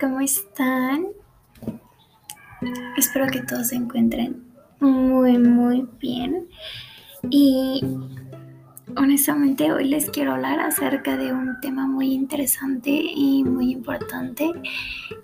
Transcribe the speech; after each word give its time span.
¿cómo 0.00 0.20
están? 0.20 1.06
Espero 2.96 3.26
que 3.28 3.42
todos 3.42 3.68
se 3.68 3.76
encuentren 3.76 4.44
muy, 4.80 5.38
muy 5.38 5.86
bien. 6.00 6.48
Y 7.30 7.80
honestamente 8.96 9.72
hoy 9.72 9.88
les 9.88 10.10
quiero 10.10 10.34
hablar 10.34 10.60
acerca 10.60 11.16
de 11.16 11.32
un 11.32 11.60
tema 11.60 11.86
muy 11.86 12.12
interesante 12.12 12.90
y 12.90 13.44
muy 13.44 13.72
importante 13.72 14.50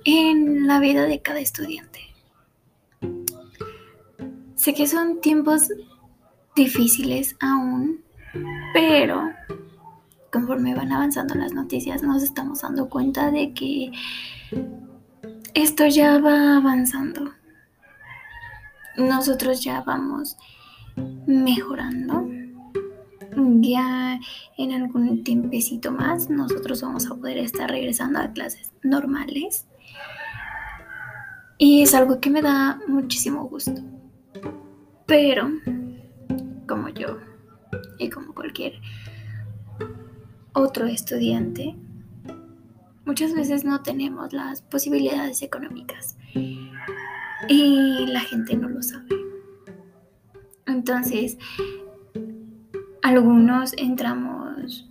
en 0.05 0.67
la 0.67 0.81
vida 0.81 1.05
de 1.05 1.21
cada 1.21 1.41
estudiante. 1.41 2.01
Sé 4.55 4.75
que 4.75 4.87
son 4.87 5.21
tiempos 5.21 5.69
difíciles 6.55 7.37
aún, 7.41 8.03
pero 8.73 9.31
conforme 10.33 10.75
van 10.75 10.91
avanzando 10.91 11.35
las 11.35 11.53
noticias 11.53 12.03
nos 12.03 12.23
estamos 12.23 12.63
dando 12.63 12.89
cuenta 12.89 13.31
de 13.31 13.53
que 13.53 13.93
esto 15.55 15.87
ya 15.87 16.19
va 16.19 16.57
avanzando. 16.57 17.33
Nosotros 18.97 19.63
ya 19.63 19.83
vamos 19.83 20.37
mejorando. 21.27 22.27
Ya 23.61 24.19
en 24.59 24.73
algún 24.73 25.23
tiempecito 25.23 25.93
más 25.93 26.29
nosotros 26.29 26.83
vamos 26.83 27.07
a 27.07 27.15
poder 27.15 27.39
estar 27.39 27.71
regresando 27.71 28.19
a 28.19 28.33
clases 28.33 28.73
normales. 28.83 29.67
Y 31.59 31.83
es 31.83 31.95
algo 31.95 32.21
que 32.21 32.31
me 32.31 32.43
da 32.43 32.81
muchísimo 32.89 33.49
gusto. 33.49 33.81
Pero, 35.07 35.51
como 36.67 36.89
yo 36.89 37.19
y 37.99 38.09
como 38.09 38.35
cualquier 38.35 38.81
otro 40.53 40.87
estudiante, 40.87 41.75
muchas 43.05 43.35
veces 43.35 43.65
no 43.65 43.83
tenemos 43.83 44.33
las 44.33 44.63
posibilidades 44.63 45.43
económicas 45.43 46.17
y 47.49 48.07
la 48.07 48.21
gente 48.21 48.57
no 48.57 48.69
lo 48.69 48.83
sabe. 48.83 49.09
Entonces, 50.67 51.39
algunos 53.03 53.73
entramos 53.77 54.89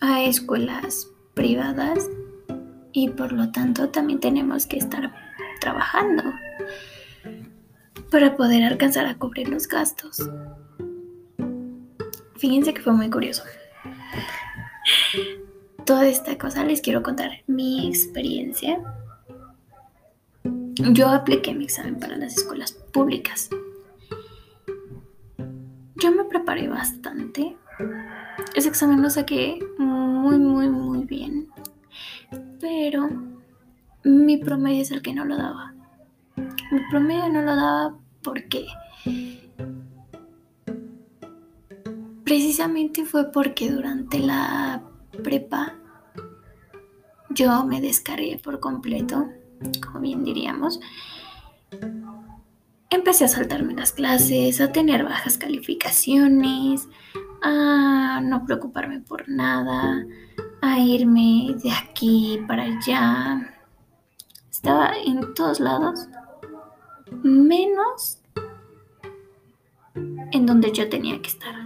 a 0.00 0.22
escuelas 0.22 1.10
privadas 1.34 2.08
y 2.92 3.10
por 3.10 3.32
lo 3.32 3.50
tanto 3.52 3.90
también 3.90 4.20
tenemos 4.20 4.66
que 4.66 4.78
estar 4.78 5.12
trabajando 5.60 6.22
para 8.10 8.36
poder 8.36 8.64
alcanzar 8.64 9.06
a 9.06 9.18
cubrir 9.18 9.48
los 9.48 9.68
gastos. 9.68 10.28
Fíjense 12.36 12.74
que 12.74 12.82
fue 12.82 12.92
muy 12.92 13.10
curioso 13.10 13.42
toda 15.84 16.06
esta 16.08 16.36
cosa 16.36 16.64
les 16.64 16.80
quiero 16.80 17.02
contar 17.02 17.42
mi 17.46 17.88
experiencia. 17.88 18.80
Yo 20.92 21.08
apliqué 21.08 21.54
mi 21.54 21.64
examen 21.64 21.98
para 21.98 22.16
las 22.16 22.36
escuelas 22.36 22.72
públicas. 22.72 23.48
Yo 25.96 26.12
me 26.12 26.24
preparé 26.24 26.68
bastante. 26.68 27.56
Ese 28.54 28.68
examen 28.68 29.00
lo 29.00 29.08
saqué 29.08 29.58
muy, 29.78 30.38
muy, 30.38 30.68
muy 30.68 31.04
bien. 31.04 31.48
Pero 32.60 33.08
mi 34.04 34.36
promedio 34.36 34.82
es 34.82 34.90
el 34.90 35.02
que 35.02 35.14
no 35.14 35.24
lo 35.24 35.36
daba. 35.36 35.74
Mi 36.36 36.80
promedio 36.90 37.28
no 37.28 37.42
lo 37.42 37.56
daba 37.56 37.98
porque 38.22 38.66
precisamente 42.26 43.04
fue 43.04 43.30
porque 43.30 43.70
durante 43.70 44.18
la 44.18 44.82
prepa 45.22 45.76
yo 47.30 47.64
me 47.64 47.80
descargué 47.80 48.40
por 48.42 48.58
completo, 48.58 49.28
como 49.80 50.00
bien 50.00 50.24
diríamos. 50.24 50.80
Empecé 52.90 53.26
a 53.26 53.28
saltarme 53.28 53.74
las 53.74 53.92
clases, 53.92 54.60
a 54.60 54.72
tener 54.72 55.04
bajas 55.04 55.38
calificaciones, 55.38 56.88
a 57.42 58.20
no 58.24 58.44
preocuparme 58.44 59.00
por 59.00 59.28
nada, 59.28 60.04
a 60.62 60.80
irme 60.80 61.54
de 61.62 61.70
aquí 61.70 62.40
para 62.48 62.64
allá. 62.64 63.54
Estaba 64.50 64.96
en 64.98 65.32
todos 65.34 65.60
lados, 65.60 66.08
menos 67.22 68.18
en 70.32 70.44
donde 70.44 70.72
yo 70.72 70.88
tenía 70.88 71.22
que 71.22 71.28
estar. 71.28 71.65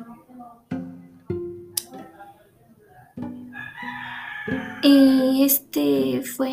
Y 4.82 5.44
este 5.44 6.22
fue 6.22 6.50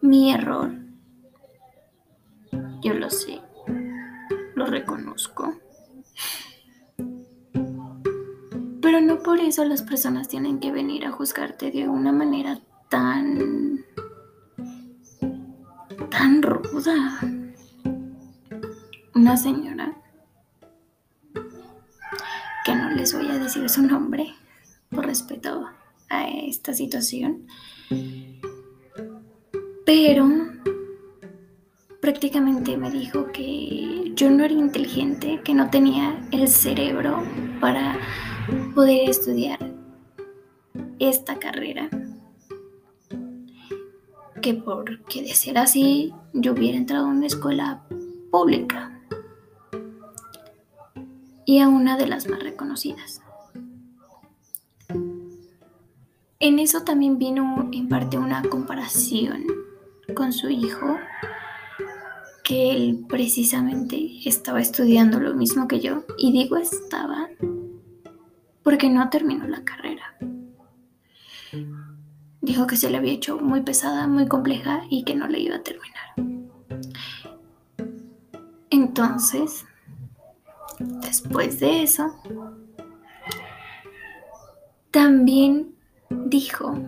mi 0.00 0.32
error. 0.32 0.72
Yo 2.80 2.94
lo 2.94 3.10
sé, 3.10 3.42
lo 4.54 4.64
reconozco. 4.64 5.54
Pero 8.80 9.02
no 9.02 9.22
por 9.22 9.38
eso 9.40 9.66
las 9.66 9.82
personas 9.82 10.28
tienen 10.28 10.60
que 10.60 10.72
venir 10.72 11.04
a 11.04 11.12
juzgarte 11.12 11.70
de 11.70 11.86
una 11.86 12.10
manera 12.10 12.58
tan... 12.88 13.84
tan 16.10 16.42
ruda. 16.42 17.20
Una 19.14 19.36
señora, 19.36 19.94
que 22.64 22.74
no 22.74 22.88
les 22.90 23.12
voy 23.12 23.28
a 23.28 23.38
decir 23.38 23.68
su 23.68 23.82
nombre, 23.82 24.34
por 24.88 25.04
respeto 25.04 25.68
a 26.10 26.28
esta 26.28 26.74
situación. 26.74 27.46
Pero 29.86 30.28
prácticamente 32.00 32.76
me 32.76 32.90
dijo 32.90 33.26
que 33.32 34.12
yo 34.14 34.30
no 34.30 34.44
era 34.44 34.54
inteligente, 34.54 35.40
que 35.44 35.54
no 35.54 35.70
tenía 35.70 36.20
el 36.32 36.48
cerebro 36.48 37.22
para 37.60 37.98
poder 38.74 39.08
estudiar 39.08 39.58
esta 40.98 41.38
carrera. 41.38 41.88
Que 44.42 44.54
porque 44.54 45.22
de 45.22 45.34
ser 45.34 45.58
así 45.58 46.12
yo 46.32 46.52
hubiera 46.52 46.78
entrado 46.78 47.06
a 47.06 47.10
una 47.10 47.26
escuela 47.26 47.82
pública 48.30 49.00
y 51.44 51.58
a 51.58 51.68
una 51.68 51.96
de 51.96 52.06
las 52.06 52.28
más 52.28 52.42
reconocidas. 52.42 53.20
En 56.42 56.58
eso 56.58 56.84
también 56.84 57.18
vino 57.18 57.68
en 57.70 57.86
parte 57.86 58.16
una 58.16 58.42
comparación 58.42 59.44
con 60.14 60.32
su 60.32 60.48
hijo, 60.48 60.96
que 62.42 62.72
él 62.72 63.04
precisamente 63.06 64.18
estaba 64.24 64.62
estudiando 64.62 65.20
lo 65.20 65.34
mismo 65.34 65.68
que 65.68 65.80
yo. 65.80 66.04
Y 66.16 66.32
digo 66.32 66.56
estaba 66.56 67.28
porque 68.62 68.88
no 68.88 69.10
terminó 69.10 69.46
la 69.46 69.64
carrera. 69.64 70.16
Dijo 72.40 72.66
que 72.66 72.76
se 72.76 72.88
le 72.88 72.96
había 72.96 73.12
hecho 73.12 73.38
muy 73.38 73.60
pesada, 73.60 74.06
muy 74.06 74.26
compleja 74.26 74.84
y 74.88 75.04
que 75.04 75.14
no 75.14 75.28
le 75.28 75.40
iba 75.40 75.56
a 75.56 75.62
terminar. 75.62 76.00
Entonces, 78.70 79.66
después 80.78 81.60
de 81.60 81.82
eso, 81.82 82.14
también 84.90 85.69
dijo 86.30 86.78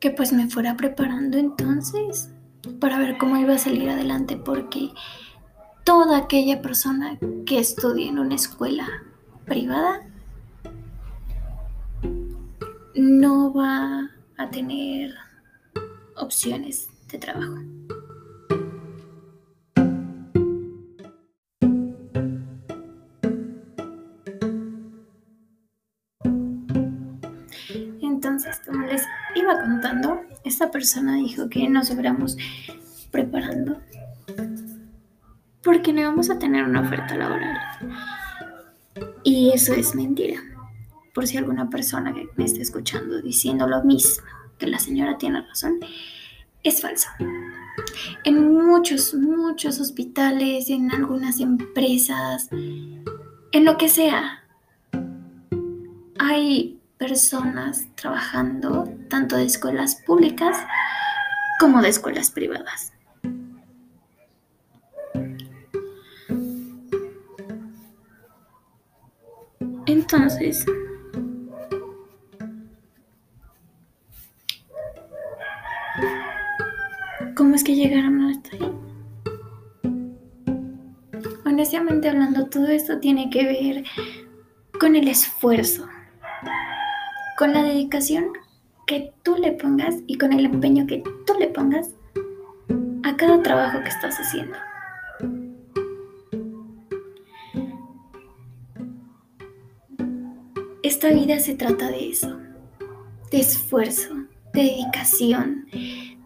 que 0.00 0.10
pues 0.10 0.32
me 0.32 0.48
fuera 0.50 0.76
preparando 0.76 1.38
entonces 1.38 2.30
para 2.80 2.98
ver 2.98 3.16
cómo 3.16 3.36
iba 3.36 3.54
a 3.54 3.58
salir 3.58 3.88
adelante 3.88 4.36
porque 4.36 4.90
toda 5.84 6.18
aquella 6.18 6.60
persona 6.60 7.18
que 7.46 7.58
estudie 7.58 8.08
en 8.08 8.18
una 8.18 8.34
escuela 8.34 8.86
privada 9.46 10.02
no 12.94 13.52
va 13.54 14.10
a 14.36 14.50
tener 14.50 15.14
opciones 16.16 16.88
de 17.08 17.18
trabajo. 17.18 17.62
Esta 30.44 30.70
persona 30.70 31.16
dijo 31.16 31.48
que 31.48 31.68
nos 31.68 31.90
hubiéramos 31.90 32.36
preparando 33.10 33.80
porque 35.62 35.92
no 35.92 36.02
vamos 36.02 36.30
a 36.30 36.38
tener 36.38 36.64
una 36.64 36.80
oferta 36.80 37.16
laboral. 37.16 37.56
Y 39.22 39.50
eso 39.52 39.74
es 39.74 39.94
mentira. 39.94 40.40
Por 41.14 41.26
si 41.26 41.36
alguna 41.36 41.68
persona 41.68 42.14
que 42.14 42.28
me 42.36 42.44
esté 42.44 42.62
escuchando 42.62 43.20
diciendo 43.20 43.66
lo 43.66 43.82
mismo, 43.82 44.24
que 44.58 44.66
la 44.66 44.78
señora 44.78 45.18
tiene 45.18 45.42
razón, 45.42 45.78
es 46.62 46.80
falso. 46.80 47.08
En 48.24 48.52
muchos, 48.52 49.14
muchos 49.14 49.80
hospitales, 49.80 50.70
en 50.70 50.90
algunas 50.90 51.40
empresas, 51.40 52.48
en 52.50 53.64
lo 53.64 53.76
que 53.76 53.88
sea, 53.88 54.44
hay 56.18 56.77
personas 56.98 57.86
trabajando 57.94 58.92
tanto 59.08 59.36
de 59.36 59.44
escuelas 59.44 59.96
públicas 60.06 60.58
como 61.60 61.80
de 61.80 61.88
escuelas 61.88 62.30
privadas. 62.30 62.92
Entonces, 69.86 70.66
¿cómo 77.34 77.54
es 77.54 77.64
que 77.64 77.74
llegaron 77.74 78.20
hasta 78.26 78.56
ahí? 78.56 78.72
Honestamente 81.46 82.08
hablando, 82.08 82.46
todo 82.46 82.68
esto 82.68 82.98
tiene 83.00 83.30
que 83.30 83.44
ver 83.44 83.84
con 84.78 84.94
el 84.94 85.08
esfuerzo, 85.08 85.88
con 87.38 87.52
la 87.52 87.62
dedicación 87.62 88.32
que 88.84 89.12
tú 89.22 89.36
le 89.36 89.52
pongas 89.52 89.94
y 90.08 90.18
con 90.18 90.32
el 90.32 90.44
empeño 90.44 90.88
que 90.88 91.04
tú 91.24 91.34
le 91.38 91.46
pongas 91.46 91.90
a 93.04 93.16
cada 93.16 93.40
trabajo 93.44 93.80
que 93.80 93.90
estás 93.90 94.16
haciendo. 94.16 94.56
Esta 100.82 101.10
vida 101.10 101.38
se 101.38 101.54
trata 101.54 101.92
de 101.92 102.10
eso, 102.10 102.40
de 103.30 103.38
esfuerzo, 103.38 104.14
de 104.52 104.62
dedicación, 104.62 105.68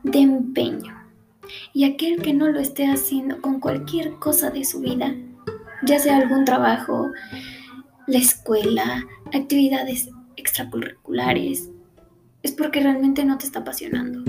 de 0.04 0.18
empeño. 0.18 0.96
Y 1.74 1.84
aquel 1.84 2.22
que 2.22 2.32
no 2.32 2.48
lo 2.48 2.58
esté 2.58 2.86
haciendo 2.86 3.42
con 3.42 3.60
cualquier 3.60 4.14
cosa 4.14 4.48
de 4.48 4.64
su 4.64 4.80
vida, 4.80 5.14
ya 5.84 5.98
sea 5.98 6.16
algún 6.16 6.46
trabajo, 6.46 7.10
la 8.06 8.16
escuela, 8.16 9.04
actividades 9.34 10.08
extracurriculares, 10.36 11.70
es 12.42 12.52
porque 12.52 12.80
realmente 12.80 13.24
no 13.24 13.38
te 13.38 13.46
está 13.46 13.60
apasionando. 13.60 14.22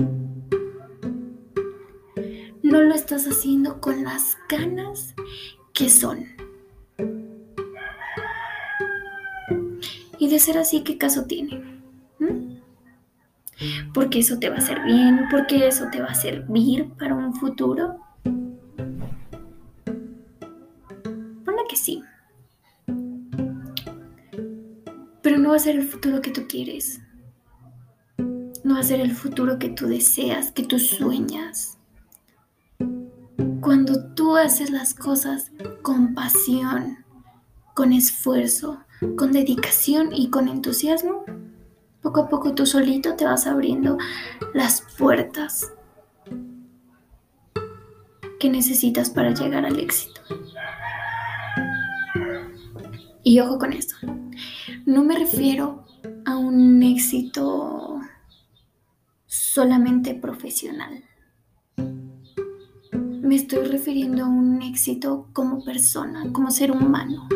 No 2.62 2.82
lo 2.82 2.94
estás 2.94 3.26
haciendo 3.26 3.80
con 3.80 4.04
las 4.04 4.36
ganas 4.48 5.14
que 5.72 5.88
son. 5.88 6.26
Y 10.18 10.28
de 10.28 10.38
ser 10.38 10.58
así, 10.58 10.82
¿qué 10.82 10.96
caso 10.96 11.26
tiene? 11.26 11.82
¿Mm? 12.18 12.54
Porque 13.92 14.20
eso 14.20 14.38
te 14.38 14.48
va 14.48 14.56
a 14.56 14.58
hacer 14.58 14.82
bien, 14.84 15.26
porque 15.30 15.66
eso 15.66 15.86
te 15.90 16.00
va 16.00 16.08
a 16.08 16.14
servir 16.14 16.88
para 16.98 17.14
un 17.14 17.34
futuro. 17.34 18.00
Ponle 21.44 21.62
que 21.68 21.76
sí. 21.76 22.02
Pero 25.24 25.38
no 25.38 25.48
va 25.48 25.56
a 25.56 25.58
ser 25.58 25.76
el 25.76 25.88
futuro 25.88 26.20
que 26.20 26.30
tú 26.30 26.42
quieres. 26.46 27.00
No 28.62 28.74
va 28.74 28.80
a 28.80 28.82
ser 28.82 29.00
el 29.00 29.12
futuro 29.12 29.58
que 29.58 29.70
tú 29.70 29.86
deseas, 29.86 30.52
que 30.52 30.64
tú 30.64 30.78
sueñas. 30.78 31.78
Cuando 33.62 34.12
tú 34.12 34.36
haces 34.36 34.68
las 34.68 34.92
cosas 34.92 35.50
con 35.80 36.12
pasión, 36.14 36.98
con 37.72 37.94
esfuerzo, 37.94 38.80
con 39.16 39.32
dedicación 39.32 40.10
y 40.12 40.28
con 40.28 40.46
entusiasmo, 40.46 41.24
poco 42.02 42.20
a 42.20 42.28
poco 42.28 42.54
tú 42.54 42.66
solito 42.66 43.16
te 43.16 43.24
vas 43.24 43.46
abriendo 43.46 43.96
las 44.52 44.82
puertas 44.98 45.72
que 48.38 48.50
necesitas 48.50 49.08
para 49.08 49.32
llegar 49.32 49.64
al 49.64 49.78
éxito. 49.78 50.20
Y 53.24 53.40
ojo 53.40 53.58
con 53.58 53.72
esto, 53.72 53.96
no 54.84 55.02
me 55.02 55.18
refiero 55.18 55.86
a 56.26 56.36
un 56.36 56.82
éxito 56.82 57.98
solamente 59.26 60.14
profesional. 60.14 61.02
Me 63.22 63.36
estoy 63.36 63.64
refiriendo 63.64 64.24
a 64.24 64.28
un 64.28 64.60
éxito 64.60 65.28
como 65.32 65.64
persona, 65.64 66.30
como 66.32 66.50
ser 66.50 66.70
humano. 66.70 67.26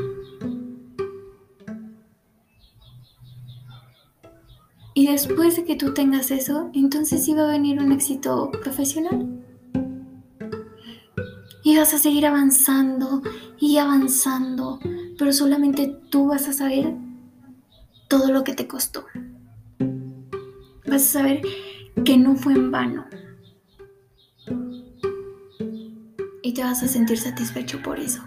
Y 4.93 5.06
después 5.06 5.56
de 5.56 5.64
que 5.64 5.76
tú 5.76 5.94
tengas 5.94 6.31
eso, 6.31 6.70
entonces 6.75 7.25
sí 7.25 7.32
va 7.32 7.44
a 7.44 7.52
venir 7.52 7.81
un 7.81 7.93
éxito 7.93 8.50
profesional. 8.50 9.43
Y 11.64 11.76
vas 11.79 11.94
a 11.94 11.99
seguir 11.99 12.26
avanzando 12.26 13.23
y 13.61 13.79
avanzando, 13.79 14.81
pero 15.19 15.32
solamente 15.32 15.99
tú 16.11 16.29
vas 16.29 16.49
a 16.49 16.53
saber 16.53 16.94
todo 18.09 18.32
lo 18.32 18.44
que 18.44 18.55
te 18.55 18.69
costó. 18.69 19.05
Vas 20.87 21.03
a 21.03 21.20
saber 21.20 21.43
que 22.05 22.17
no 22.17 22.37
fue 22.37 22.55
en 22.55 22.70
vano. 22.70 23.06
Y 26.43 26.55
te 26.55 26.62
vas 26.62 26.82
a 26.82 26.88
sentir 26.88 27.19
satisfecho 27.19 27.82
por 27.82 27.99
eso. 27.99 28.23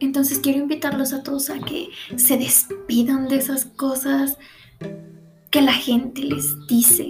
Entonces 0.00 0.38
quiero 0.38 0.60
invitarlos 0.60 1.12
a 1.12 1.22
todos 1.22 1.50
a 1.50 1.58
que 1.58 1.88
se 2.16 2.36
despidan 2.36 3.28
de 3.28 3.36
esas 3.36 3.64
cosas 3.64 4.38
que 5.50 5.62
la 5.62 5.72
gente 5.72 6.22
les 6.22 6.66
dice 6.66 7.08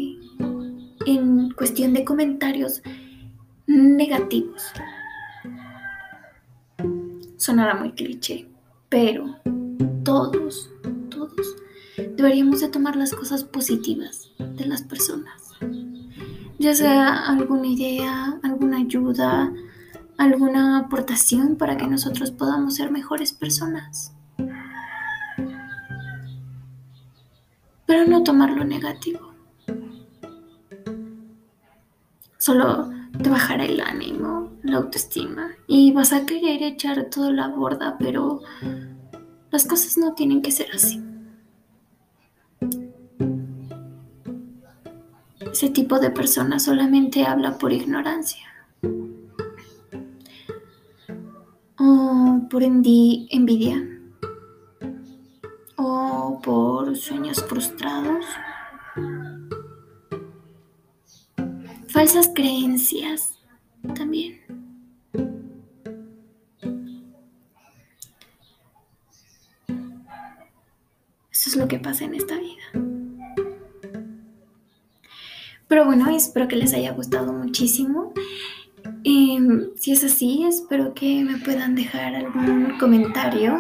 en 1.07 1.51
cuestión 1.51 1.93
de 1.93 2.05
comentarios 2.05 2.83
negativos. 3.67 4.63
Sonará 7.49 7.77
muy 7.77 7.93
cliché, 7.93 8.47
pero 8.91 9.37
todos, 10.05 10.69
todos 11.09 11.57
deberíamos 12.15 12.61
de 12.61 12.69
tomar 12.69 12.95
las 12.95 13.15
cosas 13.15 13.43
positivas 13.43 14.33
de 14.39 14.67
las 14.67 14.83
personas. 14.83 15.53
Ya 16.59 16.75
sea 16.75 17.27
alguna 17.27 17.69
idea, 17.69 18.39
alguna 18.43 18.77
ayuda, 18.77 19.51
alguna 20.19 20.77
aportación 20.77 21.57
para 21.57 21.79
que 21.79 21.87
nosotros 21.87 22.33
podamos 22.33 22.75
ser 22.75 22.91
mejores 22.91 23.33
personas. 23.33 24.13
Pero 27.87 28.05
no 28.07 28.25
tomar 28.25 28.51
lo 28.51 28.65
negativo. 28.67 29.33
Solo 32.37 32.91
te 33.23 33.31
bajará 33.31 33.65
el 33.65 33.81
ánimo, 33.81 34.53
la 34.69 34.79
autoestima 34.79 35.51
y 35.67 35.93
vas 35.93 36.13
a 36.13 36.27
querer 36.27 36.63
echar 36.63 37.09
todo 37.11 37.33
la 37.33 37.49
borda, 37.49 37.97
pero 37.99 38.43
las 39.51 39.67
cosas 39.67 39.97
no 39.99 40.15
tienen 40.15 40.43
que 40.43 40.53
ser 40.53 40.69
así. 40.73 41.03
Ese 45.53 45.71
tipo 45.71 45.99
de 45.99 46.11
persona 46.11 46.59
solamente 46.59 47.25
habla 47.25 47.59
por 47.59 47.73
ignorancia. 47.73 48.45
o 51.81 52.41
por 52.51 52.63
envidia 52.63 54.01
o 55.77 56.41
por 56.43 56.97
sueños 56.97 57.43
frustrados, 57.45 58.25
falsas 61.89 62.31
creencias 62.35 63.38
pasa 71.89 72.05
en 72.05 72.15
esta 72.15 72.37
vida. 72.37 72.63
Pero 75.69 75.87
bueno, 75.87 76.11
espero 76.11 76.47
que 76.47 76.57
les 76.57 76.75
haya 76.75 76.93
gustado 76.93 77.33
muchísimo. 77.33 78.13
Em, 79.05 79.71
si 79.77 79.93
es 79.93 80.05
así, 80.05 80.45
espero 80.45 80.93
que 80.93 81.25
me 81.25 81.39
puedan 81.39 81.75
dejar 81.75 82.15
algún 82.15 82.77
comentario 82.79 83.57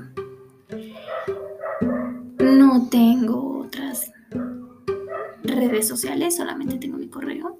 No 2.39 2.87
tengo 2.89 3.54
redes 5.55 5.87
sociales, 5.87 6.35
solamente 6.35 6.77
tengo 6.77 6.97
mi 6.97 7.07
correo. 7.07 7.59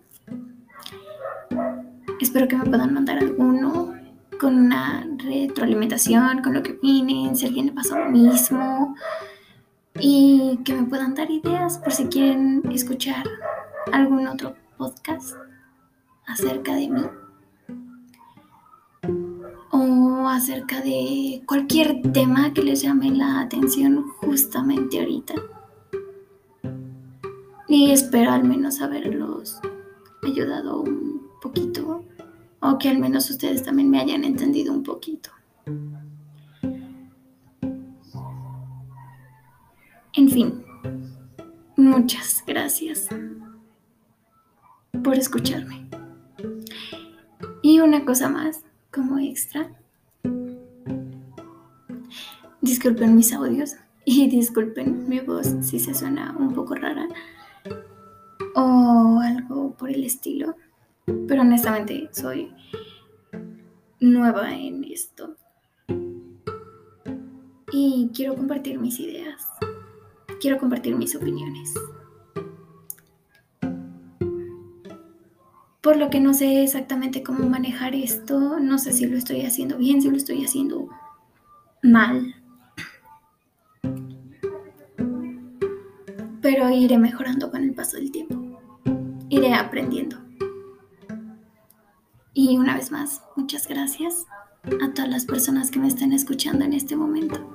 Espero 2.20 2.48
que 2.48 2.56
me 2.56 2.66
puedan 2.66 2.94
mandar 2.94 3.18
alguno 3.18 3.94
con 4.40 4.56
una 4.58 5.06
retroalimentación, 5.18 6.42
con 6.42 6.54
lo 6.54 6.64
que 6.64 6.74
opinen, 6.74 7.36
si 7.36 7.46
alguien 7.46 7.68
le 7.68 7.72
pasó 7.72 7.98
lo 7.98 8.10
mismo 8.10 8.96
y 10.00 10.60
que 10.66 10.74
me 10.74 10.84
puedan 10.84 11.16
dar 11.16 11.32
ideas 11.32 11.78
por 11.78 11.94
si 11.94 12.06
quieren 12.06 12.62
escuchar 12.72 13.26
algún 13.92 14.28
otro 14.28 14.56
podcast 14.78 15.36
acerca 16.28 16.76
de 16.76 16.90
mí. 16.90 17.02
O 19.72 20.28
acerca 20.28 20.82
de 20.82 21.44
cualquier 21.46 22.02
tema 22.12 22.54
que 22.54 22.64
les 22.64 22.82
llame 22.82 23.12
la 23.12 23.42
atención 23.42 24.04
justamente 24.20 25.00
ahorita. 25.00 25.36
Y 27.68 27.92
espero 27.92 28.32
al 28.32 28.44
menos 28.44 28.80
haberlos 28.82 29.60
ayudado 30.24 30.82
un 30.82 31.30
poquito 31.42 32.04
o 32.60 32.78
que 32.78 32.90
al 32.90 33.00
menos 33.00 33.30
ustedes 33.30 33.64
también 33.64 33.90
me 33.90 34.00
hayan 34.00 34.24
entendido 34.24 34.74
un 34.74 34.84
poquito. 34.84 35.32
En 40.14 40.30
fin, 40.30 40.64
muchas 41.76 42.44
gracias 42.46 43.08
por 45.04 45.16
escucharme. 45.16 45.90
Y 47.62 47.80
una 47.80 48.06
cosa 48.06 48.30
más, 48.30 48.62
como 48.92 49.20
extra. 49.20 49.70
Disculpen 52.62 53.16
mis 53.16 53.34
audios 53.34 53.76
y 54.06 54.28
disculpen 54.30 55.10
mi 55.10 55.20
voz 55.20 55.48
si 55.62 55.80
se 55.80 55.94
suena 55.94 56.36
un 56.38 56.54
poco 56.54 56.76
rara 56.76 57.08
o 58.56 59.20
algo 59.22 59.76
por 59.78 59.90
el 59.90 60.04
estilo. 60.04 60.56
Pero 61.06 61.42
honestamente 61.42 62.10
soy 62.12 62.52
nueva 64.00 64.54
en 64.54 64.84
esto. 64.86 65.36
Y 67.72 68.10
quiero 68.14 68.36
compartir 68.36 68.80
mis 68.80 69.00
ideas. 69.00 69.46
Quiero 70.40 70.58
compartir 70.58 70.96
mis 70.96 71.16
opiniones. 71.16 71.74
por 75.86 75.98
lo 75.98 76.10
que 76.10 76.20
no 76.20 76.34
sé 76.34 76.64
exactamente 76.64 77.22
cómo 77.22 77.48
manejar 77.48 77.94
esto, 77.94 78.60
no 78.60 78.80
sé 78.80 78.92
si 78.92 79.06
lo 79.06 79.16
estoy 79.16 79.42
haciendo 79.46 79.78
bien, 79.78 80.02
si 80.02 80.10
lo 80.10 80.18
estoy 80.18 80.44
haciendo 80.44 80.90
mal. 81.84 82.34
Pero 86.42 86.72
iré 86.72 86.98
mejorando 86.98 87.52
con 87.52 87.62
el 87.64 87.76
paso 87.76 87.98
del 87.98 88.12
tiempo. 88.12 88.45
Iré 89.30 89.54
aprendiendo. 89.54 90.18
Y 92.34 92.58
una 92.58 92.76
vez 92.76 92.92
más, 92.92 93.22
muchas 93.36 93.68
gracias 93.68 94.26
a 94.82 94.94
todas 94.94 95.10
las 95.10 95.26
personas 95.26 95.72
que 95.72 95.80
me 95.80 95.88
están 95.88 96.12
escuchando 96.12 96.66
en 96.66 96.74
este 96.74 96.96
momento. 96.96 97.55